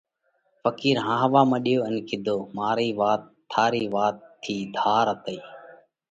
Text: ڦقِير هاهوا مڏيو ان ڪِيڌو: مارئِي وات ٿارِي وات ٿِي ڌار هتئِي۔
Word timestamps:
ڦقِير 0.63 0.97
هاهوا 1.07 1.41
مڏيو 1.51 1.79
ان 1.87 1.95
ڪِيڌو: 2.07 2.37
مارئِي 2.57 2.89
وات 2.99 3.21
ٿارِي 3.51 3.83
وات 3.95 4.15
ٿِي 4.41 4.57
ڌار 4.75 5.05
هتئِي۔ 5.13 5.39